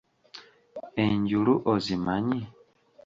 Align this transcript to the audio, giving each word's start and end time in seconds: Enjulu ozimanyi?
Enjulu 1.03 1.53
ozimanyi? 1.73 2.41